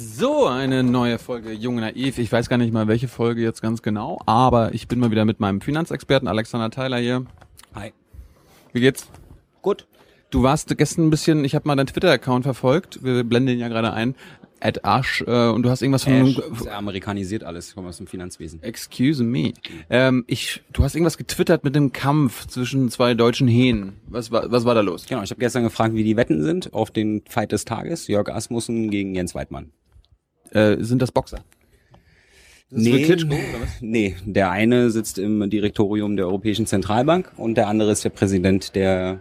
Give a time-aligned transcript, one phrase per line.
[0.00, 2.18] So, eine neue Folge Jung Naiv.
[2.18, 5.24] Ich weiß gar nicht mal, welche Folge jetzt ganz genau, aber ich bin mal wieder
[5.24, 7.26] mit meinem Finanzexperten Alexander Theiler hier.
[7.74, 7.92] Hi.
[8.72, 9.08] Wie geht's?
[9.60, 9.88] Gut.
[10.30, 13.66] Du warst gestern ein bisschen, ich habe mal deinen Twitter-Account verfolgt, wir blenden ihn ja
[13.66, 14.14] gerade ein,
[14.60, 16.12] at Ash, äh, und du hast irgendwas von...
[16.12, 18.62] Ash, ist amerikanisiert alles, ich komme aus dem Finanzwesen.
[18.62, 19.52] Excuse me.
[19.90, 23.94] Ähm, ich, du hast irgendwas getwittert mit dem Kampf zwischen zwei deutschen Hähnen.
[24.06, 25.06] Was war, was war da los?
[25.08, 28.28] Genau, ich habe gestern gefragt, wie die Wetten sind auf den Fight des Tages, Jörg
[28.28, 29.72] Asmussen gegen Jens Weidmann.
[30.52, 31.38] Äh, sind das Boxer?
[32.70, 33.34] Das nee, Klitschko,
[33.80, 38.74] nee, der eine sitzt im Direktorium der Europäischen Zentralbank und der andere ist der Präsident
[38.74, 39.20] der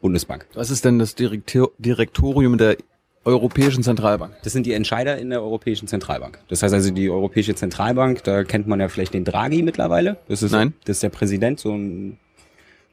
[0.00, 0.46] Bundesbank.
[0.54, 2.78] Was ist denn das Direktor Direktorium der
[3.26, 4.34] Europäischen Zentralbank?
[4.44, 6.38] Das sind die Entscheider in der Europäischen Zentralbank.
[6.48, 10.16] Das heißt also die Europäische Zentralbank, da kennt man ja vielleicht den Draghi mittlerweile.
[10.28, 10.72] Das ist, Nein.
[10.84, 12.18] Das ist der Präsident, so ein,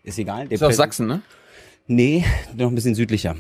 [0.04, 0.48] ist egal.
[0.48, 1.22] Der ist aus Sachsen, ne?
[1.88, 2.26] Nee,
[2.58, 3.38] noch ein bisschen südlicher.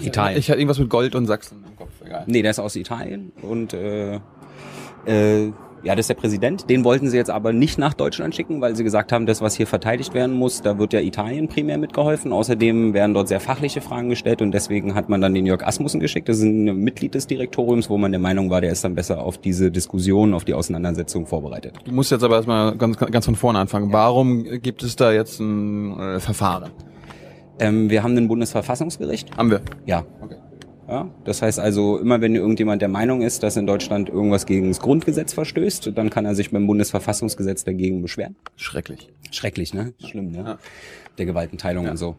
[0.00, 0.38] Italien.
[0.38, 1.64] Ich hatte irgendwas mit Gold und Sachsen
[2.08, 2.24] egal.
[2.26, 4.20] Nee, der ist aus Italien und äh,
[5.06, 5.52] äh,
[5.84, 6.68] ja, das ist der Präsident.
[6.68, 9.54] Den wollten sie jetzt aber nicht nach Deutschland schicken, weil sie gesagt haben, das, was
[9.54, 12.32] hier verteidigt werden muss, da wird ja Italien primär mitgeholfen.
[12.32, 16.00] Außerdem werden dort sehr fachliche Fragen gestellt und deswegen hat man dann den Jörg Asmussen
[16.00, 16.28] geschickt.
[16.28, 19.22] Das ist ein Mitglied des Direktoriums, wo man der Meinung war, der ist dann besser
[19.22, 21.74] auf diese Diskussion, auf die Auseinandersetzung vorbereitet.
[21.84, 23.92] Du musst jetzt aber erstmal ganz, ganz von vorne anfangen.
[23.92, 26.70] Warum gibt es da jetzt ein äh, Verfahren?
[27.60, 29.36] Ähm, wir haben ein Bundesverfassungsgericht.
[29.36, 29.60] Haben wir?
[29.86, 30.04] Ja.
[30.20, 30.36] Okay.
[30.88, 34.68] Ja, das heißt also, immer wenn irgendjemand der Meinung ist, dass in Deutschland irgendwas gegen
[34.68, 38.36] das Grundgesetz verstößt, dann kann er sich beim Bundesverfassungsgesetz dagegen beschweren.
[38.56, 39.10] Schrecklich.
[39.30, 39.92] Schrecklich, ne?
[40.02, 40.38] Schlimm, ne?
[40.38, 40.58] Ja.
[41.18, 41.90] Der Gewaltenteilung ja.
[41.90, 42.16] und so.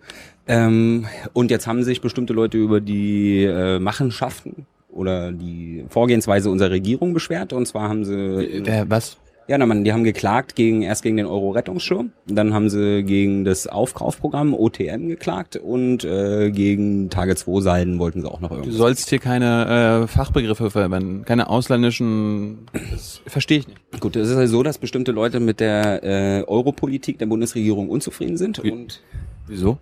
[0.47, 6.71] Ähm, und jetzt haben sich bestimmte Leute über die äh, Machenschaften oder die Vorgehensweise unserer
[6.71, 7.53] Regierung beschwert.
[7.53, 8.13] Und zwar haben sie.
[8.13, 9.17] Äh, was?
[9.49, 13.45] Ja, na man, die haben geklagt gegen erst gegen den Euro-Rettungsschirm, dann haben sie gegen
[13.45, 18.71] das Aufkaufprogramm OTM geklagt und äh, gegen Tage 2 Salden wollten sie auch noch irgendwas.
[18.71, 22.67] Du sollst hier keine äh, Fachbegriffe verwenden, keine ausländischen.
[22.91, 23.79] Das verstehe ich nicht.
[23.99, 28.37] Gut, es ist halt so, dass bestimmte Leute mit der äh, Europolitik der Bundesregierung unzufrieden
[28.37, 28.69] sind Wie?
[28.69, 29.01] und
[29.47, 29.79] wieso?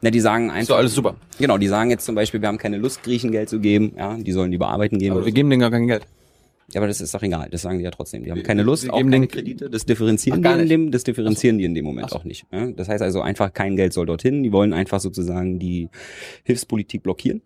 [0.00, 0.68] Na, die sagen einfach.
[0.68, 1.16] So, alles super.
[1.40, 4.16] Genau, die sagen jetzt zum Beispiel, wir haben keine Lust, Griechen Geld zu geben, ja,
[4.16, 5.10] die sollen lieber arbeiten gehen.
[5.10, 6.06] Aber wir geben denen gar kein Geld.
[6.72, 7.48] Ja, aber das ist doch egal.
[7.50, 8.24] Das sagen die ja trotzdem.
[8.24, 9.68] Die haben keine Lust auf keine Kredite.
[9.68, 12.16] Das differenzieren Ach, die in dem, das differenzieren die in dem Moment so.
[12.16, 12.46] auch nicht.
[12.52, 12.66] Ja?
[12.70, 14.42] Das heißt also einfach kein Geld soll dorthin.
[14.42, 15.88] Die wollen einfach sozusagen die
[16.44, 17.42] Hilfspolitik blockieren.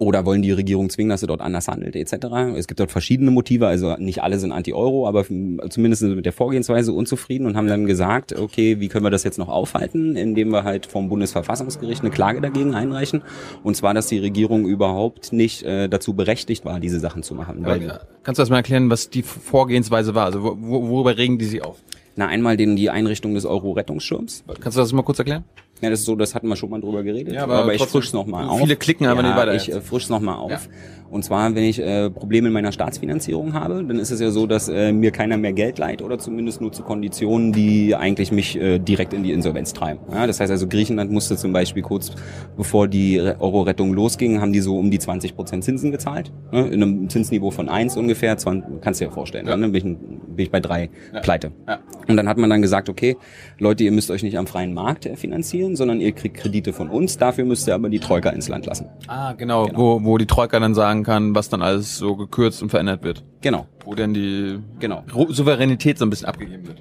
[0.00, 2.14] Oder wollen die Regierung zwingen, dass sie dort anders handelt, etc.
[2.56, 6.32] Es gibt dort verschiedene Motive, also nicht alle sind anti-Euro, aber zumindest sind mit der
[6.32, 10.52] Vorgehensweise unzufrieden und haben dann gesagt, okay, wie können wir das jetzt noch aufhalten, indem
[10.52, 13.20] wir halt vom Bundesverfassungsgericht eine Klage dagegen einreichen.
[13.62, 17.62] Und zwar, dass die Regierung überhaupt nicht äh, dazu berechtigt war, diese Sachen zu machen.
[17.66, 20.24] Ja, kannst du das mal erklären, was die Vorgehensweise war?
[20.24, 21.76] Also wo, worüber regen die sie auf?
[22.16, 24.44] Na, einmal den, die Einrichtung des Euro-Rettungsschirms.
[24.60, 25.44] Kannst du das mal kurz erklären?
[25.80, 27.32] Ja, das ist so, das hatten wir schon mal drüber geredet.
[27.32, 28.60] Ja, aber, aber ich frisch's noch mal auf.
[28.60, 29.54] Viele klicken aber ja, nicht weiter.
[29.54, 30.50] Ich äh, frisch's noch mal auf.
[30.50, 30.60] Ja.
[31.10, 34.46] Und zwar, wenn ich äh, Probleme in meiner Staatsfinanzierung habe, dann ist es ja so,
[34.46, 38.56] dass äh, mir keiner mehr Geld leiht oder zumindest nur zu Konditionen, die eigentlich mich
[38.56, 40.00] äh, direkt in die Insolvenz treiben.
[40.12, 42.12] Ja, das heißt also, Griechenland musste zum Beispiel kurz
[42.56, 46.32] bevor die Euro-Rettung losging, haben die so um die 20 Prozent Zinsen gezahlt.
[46.52, 46.68] Ne?
[46.68, 49.46] In einem Zinsniveau von eins ungefähr, 20, kannst du dir vorstellen.
[49.46, 49.56] Ja.
[49.56, 49.68] Ne?
[49.68, 51.20] Bin, ich, bin ich bei drei ja.
[51.20, 51.52] pleite.
[51.66, 51.80] Ja.
[52.06, 53.16] Und dann hat man dann gesagt, okay,
[53.58, 56.88] Leute, ihr müsst euch nicht am freien Markt äh, finanzieren, sondern ihr kriegt Kredite von
[56.88, 57.18] uns.
[57.18, 58.86] Dafür müsst ihr aber die Troika ins Land lassen.
[59.08, 59.78] Ah, genau, genau.
[59.78, 63.24] Wo, wo die Troika dann sagen kann, was dann alles so gekürzt und verändert wird.
[63.40, 63.66] Genau.
[63.84, 65.04] Wo denn die genau.
[65.28, 66.78] Souveränität so ein bisschen abgegeben wird.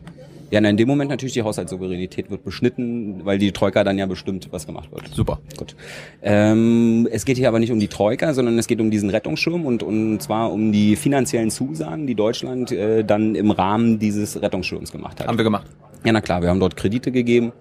[0.52, 4.48] Ja, in dem Moment natürlich die Haushaltssouveränität wird beschnitten, weil die Troika dann ja bestimmt,
[4.52, 5.08] was gemacht wird.
[5.14, 5.40] Super.
[5.58, 5.76] Gut.
[6.24, 9.66] Ähm, es geht hier aber nicht um die Troika, sondern es geht um diesen Rettungsschirm
[9.66, 14.92] und, und zwar um die finanziellen Zusagen, die Deutschland äh, dann im Rahmen dieses Rettungsschirms
[14.92, 15.28] gemacht hat.
[15.28, 15.68] Haben wir gemacht.
[16.04, 17.52] Ja, na klar, wir haben dort Kredite gegeben,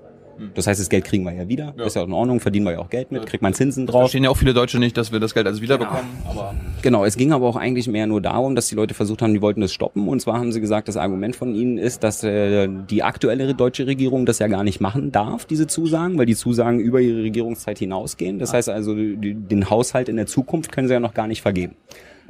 [0.54, 1.74] das heißt, das Geld kriegen wir ja wieder.
[1.76, 1.84] Ja.
[1.84, 4.02] Ist ja in Ordnung, verdienen wir ja auch Geld mit, kriegt man Zinsen drauf.
[4.02, 6.04] verstehen ja auch viele Deutsche nicht, dass wir das Geld alles wiederbekommen.
[6.28, 9.34] Aber Genau, es ging aber auch eigentlich mehr nur darum, dass die Leute versucht haben,
[9.34, 10.08] die wollten das stoppen.
[10.08, 13.86] Und zwar haben sie gesagt, das Argument von ihnen ist, dass äh, die aktuelle deutsche
[13.86, 17.78] Regierung das ja gar nicht machen darf, diese Zusagen, weil die Zusagen über ihre Regierungszeit
[17.78, 18.38] hinausgehen.
[18.38, 21.42] Das heißt also, die, den Haushalt in der Zukunft können sie ja noch gar nicht
[21.42, 21.74] vergeben.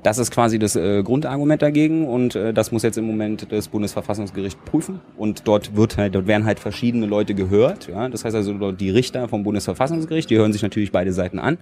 [0.02, 3.68] Das ist quasi das äh, Grundargument dagegen und äh, das muss jetzt im Moment das
[3.68, 7.88] Bundesverfassungsgericht prüfen und dort wird halt, dort werden halt verschiedene Leute gehört.
[7.88, 8.08] Ja?
[8.08, 11.58] Das heißt also dort die Richter vom Bundesverfassungsgericht, die hören sich natürlich beide Seiten an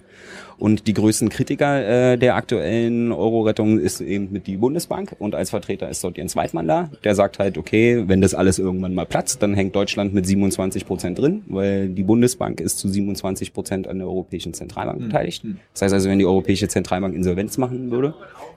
[0.57, 5.49] und die größten Kritiker äh, der aktuellen Euro-Rettung ist eben mit die Bundesbank und als
[5.49, 6.89] Vertreter ist dort Jens Weidmann da.
[7.03, 10.85] Der sagt halt, okay, wenn das alles irgendwann mal platzt, dann hängt Deutschland mit 27
[10.85, 15.43] Prozent drin, weil die Bundesbank ist zu 27 Prozent an der Europäischen Zentralbank beteiligt.
[15.73, 18.13] Das heißt also, wenn die Europäische Zentralbank Insolvenz machen würde,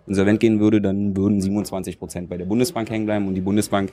[0.07, 3.93] insolvent gehen würde, dann würden 27 Prozent bei der Bundesbank hängen bleiben und die Bundesbank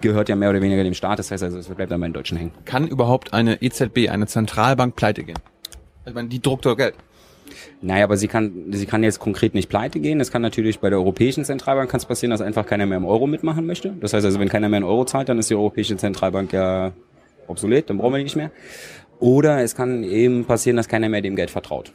[0.00, 2.14] gehört ja mehr oder weniger dem Staat, das heißt also, es bleibt dann bei den
[2.14, 2.52] Deutschen hängen.
[2.64, 5.38] kann überhaupt eine EZB, eine Zentralbank pleite gehen?
[6.06, 6.94] Ich meine, die druckt doch Geld.
[7.80, 10.20] Naja, aber sie kann, sie kann jetzt konkret nicht pleite gehen.
[10.20, 13.04] Es kann natürlich bei der Europäischen Zentralbank kann es passieren, dass einfach keiner mehr im
[13.04, 13.92] Euro mitmachen möchte.
[14.00, 16.92] Das heißt also, wenn keiner mehr in Euro zahlt, dann ist die Europäische Zentralbank ja
[17.46, 18.50] obsolet, dann brauchen wir die nicht mehr.
[19.18, 21.92] Oder es kann eben passieren, dass keiner mehr dem Geld vertraut.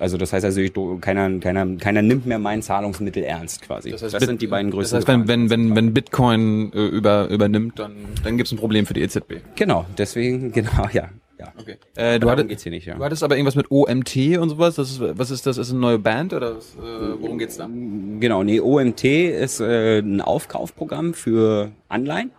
[0.00, 3.90] Also das heißt also, ich, keiner, keiner, keiner nimmt mehr mein Zahlungsmittel ernst quasi.
[3.90, 4.98] Das, heißt, das sind die beiden größten.
[4.98, 7.92] Das heißt, wenn, wenn, wenn, wenn Bitcoin äh, über, übernimmt, dann,
[8.24, 9.34] dann gibt es ein Problem für die EZB.
[9.56, 11.10] Genau, deswegen, genau, ja.
[11.38, 11.52] ja.
[11.58, 11.76] Okay.
[11.96, 12.94] Äh, du, hattest, nicht, ja.
[12.94, 14.76] du hattest aber irgendwas mit OMT und sowas.
[14.76, 15.58] Das ist, was ist das?
[15.58, 17.68] Ist eine neue Band oder was, äh, worum geht's da?
[17.68, 22.30] Genau, nee, OMT ist äh, ein Aufkaufprogramm für Anleihen.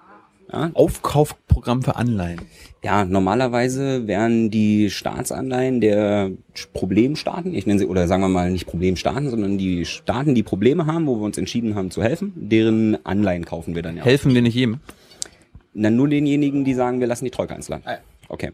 [1.51, 2.41] Aufkaufprogramm für Anleihen.
[2.83, 6.31] Ja, normalerweise wären die Staatsanleihen der
[6.73, 10.85] Problemstaaten, ich nenne sie, oder sagen wir mal nicht Problemstaaten, sondern die Staaten, die Probleme
[10.85, 14.03] haben, wo wir uns entschieden haben zu helfen, deren Anleihen kaufen wir dann ja.
[14.03, 14.79] Helfen wir nicht jedem?
[15.73, 17.85] Na, nur denjenigen, die sagen, wir lassen die Troika ins Land.
[17.85, 17.97] Ah.
[18.27, 18.51] Okay.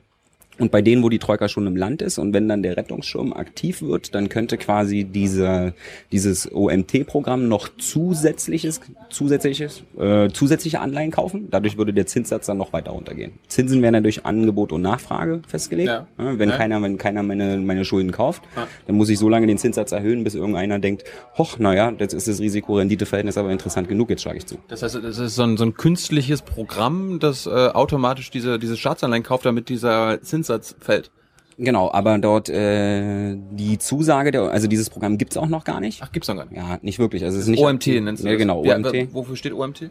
[0.59, 3.33] Und bei denen, wo die Troika schon im Land ist und wenn dann der Rettungsschirm
[3.33, 5.73] aktiv wird, dann könnte quasi diese,
[6.11, 11.47] dieses OMT-Programm noch zusätzliches, zusätzliches, äh, zusätzliche Anleihen kaufen.
[11.51, 13.33] Dadurch würde der Zinssatz dann noch weiter runtergehen.
[13.47, 15.89] Zinsen werden dann durch Angebot und Nachfrage festgelegt.
[15.89, 16.07] Ja.
[16.17, 16.57] wenn Ja.
[16.57, 18.67] keiner, wenn keiner meine, meine Schulden kauft, Ja.
[18.87, 21.03] dann muss ich so lange den Zinssatz erhöhen, bis irgendeiner denkt,
[21.37, 24.57] hoch, naja, jetzt ist das Risiko-Rendite-Verhältnis aber interessant genug, jetzt schlage ich zu.
[24.67, 28.77] Das heißt, das ist so ein, so ein künstliches Programm, das äh, automatisch diese, diese
[28.77, 31.11] Staatsanleihen kauft, damit dieser Zinssatz fällt.
[31.59, 36.01] Genau, aber dort äh, die Zusage, der, also dieses Programm gibt's auch noch gar nicht.
[36.03, 36.55] Ach, gibt's noch gar nicht.
[36.55, 37.23] Ja, nicht wirklich.
[37.23, 38.39] Also es ist nicht OMT nennst du Ja, das?
[38.39, 38.93] genau, Ja, OMT.
[38.93, 39.89] w- wofür steht OMT?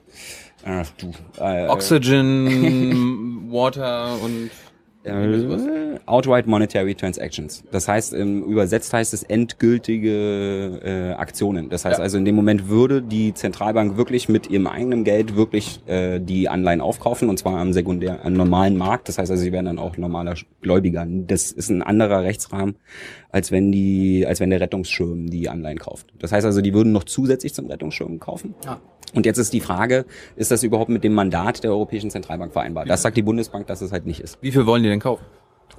[0.65, 1.11] Ach, du.
[1.43, 4.51] Äh, Oxygen, Water und
[5.07, 7.65] äh, Outright Monetary Transactions.
[7.71, 11.69] Das heißt, ähm, übersetzt heißt es endgültige äh, Aktionen.
[11.69, 12.03] Das heißt Ja.
[12.03, 16.49] also, in dem Moment würde die Zentralbank wirklich mit ihrem eigenen Geld wirklich äh, die
[16.49, 19.09] Anleihen aufkaufen und zwar am sekundär, am normalen Markt.
[19.09, 21.07] Das heißt also, sie wären dann auch normaler Gläubiger.
[21.09, 22.77] Das ist ein anderer Rechtsrahmen,
[23.37, 26.07] als wenn die, als wenn der Rettungsschirm die Anleihen kauft.
[26.19, 28.55] Das heißt also, die würden noch zusätzlich zum Rettungsschirm kaufen.
[28.65, 28.81] Ja.
[29.13, 30.07] Und jetzt ist die Frage,
[30.37, 32.87] ist das überhaupt mit dem Mandat der Europäischen Zentralbank vereinbar?
[32.87, 34.39] Das sagt die Bundesbank, dass es halt nicht ist.
[34.41, 35.23] wie viel wollen die denn kaufen?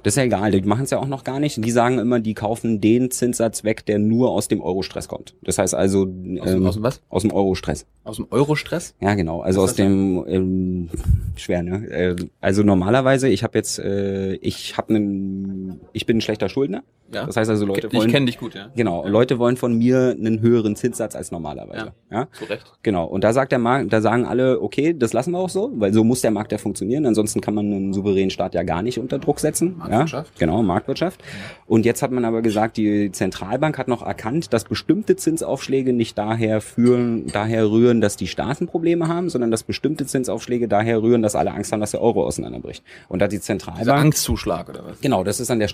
[0.02, 1.62] Das ist ja egal, die machen es ja auch noch gar nicht.
[1.64, 5.34] Die sagen immer, die kaufen den Zinssatz weg, der nur aus dem Euro-Stress kommt.
[5.42, 7.00] Das heißt also Aus, dem- aus dem was?
[7.08, 7.86] aus dem Euro-Stress.
[8.04, 8.94] Aus dem Euro-Stress?
[9.00, 9.40] Ja, genau.
[9.42, 10.88] Also Was aus dem ähm,
[11.36, 11.86] schwer, ne?
[11.90, 16.82] Äh, also normalerweise, ich habe jetzt, äh, ich habe einen, ich bin ein schlechter Schuldner.
[17.12, 17.24] Ja.
[17.24, 18.68] Das heißt also, Leute ich wollen, kenne dich gut, ja.
[18.76, 21.92] genau, Leute wollen von mir einen höheren Zinssatz als normalerweise.
[22.10, 22.28] Ja.
[22.32, 22.70] Zu Recht.
[22.82, 23.06] Genau.
[23.06, 25.94] Und da sagt der Markt, da sagen alle, okay, das lassen wir auch so, weil
[25.94, 27.06] so muss der Markt ja funktionieren.
[27.06, 29.80] Ansonsten kann man einen souveränen Staat ja gar nicht unter Druck setzen.
[29.88, 30.32] Marktwirtschaft.
[30.34, 31.22] Ja, genau, Marktwirtschaft.
[31.66, 36.16] Und jetzt hat man aber gesagt, die Zentralbank hat noch erkannt, dass bestimmte Zinsaufschläge nicht
[36.18, 41.22] daher führen, daher rühren, dass die Staaten Probleme haben, sondern dass bestimmte Zinsaufschläge daher rühren,
[41.22, 42.82] dass alle Angst haben, dass der Euro auseinanderbricht.
[43.08, 45.00] Und da die Zentralbank Angstzuschlag oder was?
[45.00, 45.68] Genau, das ist dann der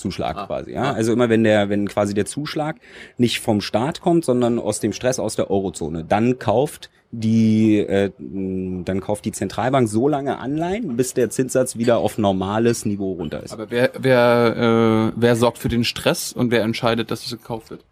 [0.00, 0.46] Stresszuschlag Ah.
[0.46, 0.72] quasi.
[0.72, 0.82] Ja?
[0.84, 0.92] Ah.
[0.92, 2.76] Also immer wenn der, wenn quasi der Zuschlag
[3.18, 8.10] nicht vom Staat kommt, sondern aus dem Stress aus der Eurozone, dann kauft die, äh,
[8.18, 13.42] dann kauft die Zentralbank so lange Anleihen, bis der Zinssatz wieder auf normales Niveau runter
[13.42, 13.52] ist.
[13.52, 17.70] Aber wer, wer, äh, wer sorgt für den Stress und wer entscheidet, dass es gekauft
[17.70, 17.84] wird?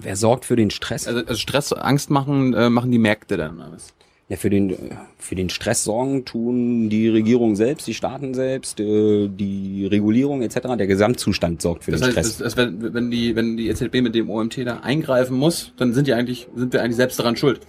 [0.00, 1.06] Wer sorgt für den Stress?
[1.06, 3.58] Also, also Stress, Angst machen, äh, machen die Märkte dann.
[3.72, 3.94] was?
[4.28, 4.74] Ja, für den,
[5.18, 10.60] für den Stress sorgen tun die Regierung selbst, die Staaten selbst, äh, die Regulierung etc.
[10.78, 12.38] Der Gesamtzustand sorgt für Das den heißt, Stress.
[12.38, 15.92] das, das, wenn, wenn die, wenn die EZB mit dem OMT da eingreifen muss, dann
[15.92, 17.60] sind die eigentlich, sind wir eigentlich selbst daran schuld.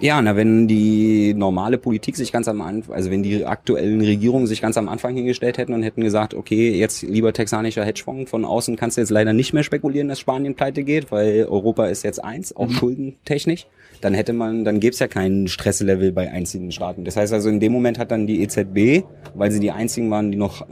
[0.00, 4.46] Ja, na, wenn die normale Politik sich ganz am Anfang, also wenn die aktuellen Regierungen
[4.46, 8.44] sich ganz am Anfang hingestellt hätten und hätten gesagt, okay, jetzt lieber texanischer Hedgefonds, von
[8.44, 12.04] außen kannst du jetzt leider nicht mehr spekulieren, dass Spanien pleite geht, weil Europa ist
[12.04, 13.66] jetzt eins, auch schuldentechnisch,
[14.00, 17.04] dann hätte man, dann gäbe es ja keinen Stresslevel bei einzelnen Staaten.
[17.04, 20.30] Das heißt also, in dem Moment hat dann die EZB, weil sie die einzigen waren,
[20.30, 20.64] die noch,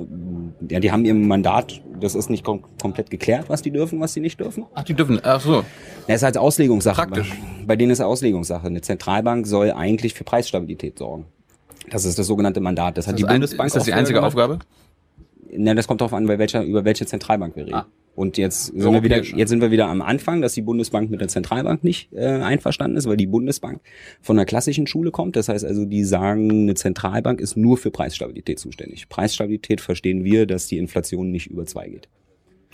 [0.71, 4.13] ja, die haben ihr Mandat, das ist nicht kom komplett geklärt, was die dürfen, was
[4.13, 4.67] sie nicht dürfen.
[4.75, 5.65] Ach, die dürfen, ach so.
[6.07, 7.03] Ja, ist halt Auslegungssache.
[7.03, 7.31] Praktisch.
[7.31, 8.67] Bei, bei denen ist Auslegungssache.
[8.67, 8.81] Eine
[9.17, 11.27] Zentralbank soll eigentlich für Preisstabilität sorgen.
[11.91, 12.97] Das ist das sogenannte Mandat.
[12.99, 13.67] Das hat Das die ist ein- Bundesbank.
[13.69, 14.29] ist das die einzige gemacht.
[14.35, 14.59] Aufgabe?
[15.57, 17.75] Na, das kommt darauf an, bei welcher, über welche Zentralbank wir reden.
[17.77, 17.87] Ah.
[18.15, 21.21] Und jetzt sind, wir wieder, jetzt sind wir wieder am Anfang, dass die Bundesbank mit
[21.21, 23.81] der Zentralbank nicht äh, einverstanden ist, weil die Bundesbank
[24.23, 25.37] von der klassischen Schule kommt.
[25.37, 29.09] Das heißt also, die sagen, eine Zentralbank ist nur für Preisstabilität zuständig.
[29.11, 32.09] Preisstabilität verstehen wir, dass die Inflation nicht über zwei geht.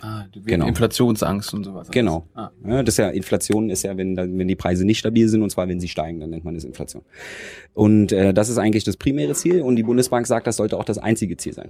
[0.01, 0.67] Ah, Genau.
[0.67, 1.89] Inflationsangst und sowas.
[1.91, 2.27] Genau.
[2.35, 2.49] Ah.
[2.67, 5.49] Ja, das ist ja Inflation ist ja, wenn wenn die Preise nicht stabil sind und
[5.49, 7.03] zwar wenn sie steigen, dann nennt man das Inflation.
[7.73, 10.85] Und äh, das ist eigentlich das primäre Ziel und die Bundesbank sagt, das sollte auch
[10.85, 11.69] das einzige Ziel sein.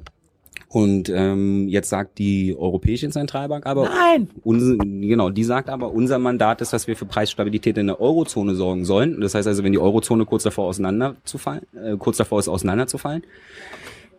[0.74, 4.30] Und ähm, jetzt sagt die Europäische Zentralbank aber, Nein!
[4.44, 8.56] Unser, genau, die sagt aber, unser Mandat ist, dass wir für Preisstabilität in der Eurozone
[8.56, 9.22] sorgen sollen.
[9.22, 13.22] Das heißt also, wenn die Eurozone kurz davor auseinanderzufallen, äh, kurz davor ist auseinanderzufallen,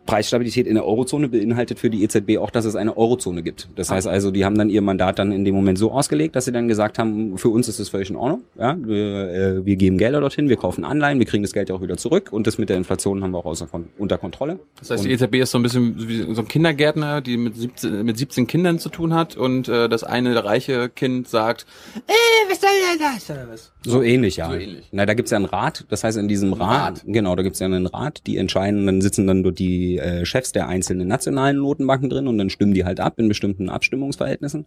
[0.05, 3.69] Preisstabilität in der Eurozone beinhaltet für die EZB auch, dass es eine Eurozone gibt.
[3.75, 6.45] Das heißt also, die haben dann ihr Mandat dann in dem Moment so ausgelegt, dass
[6.45, 8.43] sie dann gesagt haben, für uns ist es völlig in Ordnung.
[8.57, 11.75] Ja, wir, äh, wir geben Gelder dorthin, wir kaufen Anleihen, wir kriegen das Geld ja
[11.75, 14.59] auch wieder zurück und das mit der Inflation haben wir auch außer, unter Kontrolle.
[14.79, 18.05] Das heißt, die EZB ist so ein bisschen wie so ein Kindergärtner, die mit 17,
[18.05, 21.65] mit 17 Kindern zu tun hat und äh, das eine reiche Kind sagt,
[22.07, 22.11] äh,
[22.49, 23.29] was soll denn das?
[23.29, 23.71] Oder was?
[23.83, 24.49] So ähnlich, ja.
[24.49, 24.87] So ähnlich.
[24.91, 25.85] Na, da gibt's ja einen Rat.
[25.89, 27.03] Das heißt, in diesem Rat, Rat.
[27.05, 30.51] genau, da gibt's ja einen Rat, die entscheiden, dann sitzen dann dort die äh, Chefs
[30.51, 34.65] der einzelnen nationalen Notenbanken drin und dann stimmen die halt ab in bestimmten Abstimmungsverhältnissen.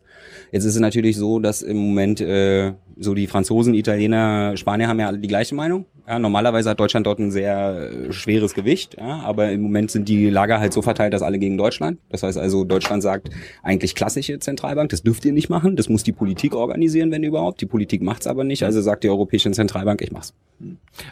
[0.52, 5.00] Jetzt ist es natürlich so, dass im Moment äh, so die Franzosen, Italiener, Spanier haben
[5.00, 5.87] ja alle die gleiche Meinung.
[6.08, 10.08] Ja, normalerweise hat Deutschland dort ein sehr äh, schweres Gewicht, ja, aber im Moment sind
[10.08, 11.98] die Lager halt so verteilt, dass alle gegen Deutschland.
[12.08, 13.28] Das heißt also, Deutschland sagt
[13.62, 17.60] eigentlich klassische Zentralbank, das dürft ihr nicht machen, das muss die Politik organisieren, wenn überhaupt.
[17.60, 20.32] Die Politik macht's aber nicht, also sagt die Europäische Zentralbank, ich mach's.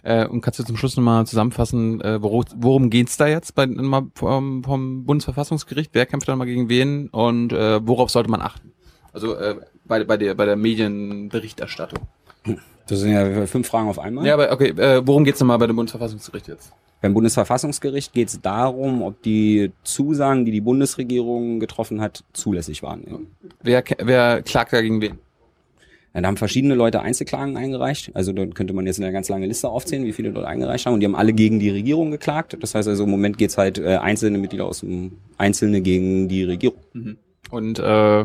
[0.03, 3.67] Äh, und kannst du zum Schluss nochmal zusammenfassen, äh, worum, worum geht's da jetzt bei,
[3.67, 5.91] mal vom, vom Bundesverfassungsgericht?
[5.93, 8.73] Wer kämpft da mal gegen wen und äh, worauf sollte man achten?
[9.13, 12.01] Also äh, bei, bei, der, bei der Medienberichterstattung.
[12.87, 14.27] Das sind ja fünf Fragen auf einmal.
[14.27, 16.73] Ja, aber okay, äh, worum geht's nochmal bei dem Bundesverfassungsgericht jetzt?
[17.03, 23.29] Beim Bundesverfassungsgericht geht es darum, ob die Zusagen, die die Bundesregierung getroffen hat, zulässig waren.
[23.63, 25.19] Wer, wer klagt da gegen wen?
[26.15, 28.13] Ja, da haben verschiedene Leute Einzelklagen eingereicht.
[28.15, 30.95] Also da könnte man jetzt eine ganz lange Liste aufzählen, wie viele dort eingereicht haben.
[30.95, 32.57] Und die haben alle gegen die Regierung geklagt.
[32.61, 36.45] Das heißt also im Moment geht's halt äh, einzelne Mitglieder aus dem Einzelne gegen die
[36.45, 36.79] Regierung.
[37.51, 38.25] Und äh,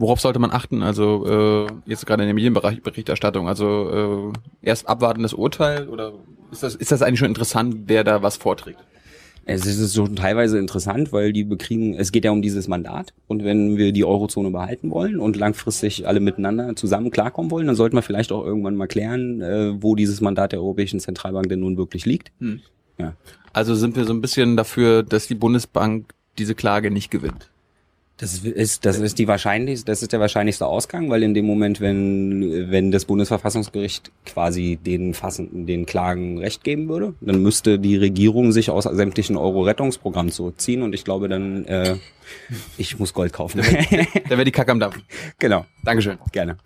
[0.00, 0.82] worauf sollte man achten?
[0.82, 3.48] Also äh, jetzt gerade in der Medienberichterstattung.
[3.48, 6.12] Also äh, erst abwarten das Urteil oder
[6.50, 8.78] ist das, ist das eigentlich schon interessant, wer da was vorträgt?
[9.44, 13.12] Es ist schon teilweise interessant, weil die bekriegen, es geht ja um dieses Mandat.
[13.26, 17.76] Und wenn wir die Eurozone behalten wollen und langfristig alle miteinander zusammen klarkommen wollen, dann
[17.76, 21.60] sollten wir vielleicht auch irgendwann mal klären, äh, wo dieses Mandat der Europäischen Zentralbank denn
[21.60, 22.32] nun wirklich liegt.
[22.38, 22.60] Hm.
[22.98, 23.14] Ja.
[23.52, 27.49] Also sind wir so ein bisschen dafür, dass die Bundesbank diese Klage nicht gewinnt.
[28.20, 31.80] Das ist, das ist die wahrscheinlich, das ist der wahrscheinlichste Ausgang, weil in dem Moment,
[31.80, 37.96] wenn, wenn das Bundesverfassungsgericht quasi den Fassenden, den Klagen Recht geben würde, dann müsste die
[37.96, 41.96] Regierung sich aus sämtlichen Euro-Rettungsprogrammen zurückziehen und ich glaube dann, äh,
[42.76, 43.62] ich muss Gold kaufen.
[43.62, 45.02] Da wäre die Kacke am Dampfen.
[45.38, 45.64] genau.
[45.82, 46.18] Dankeschön.
[46.30, 46.58] Gerne.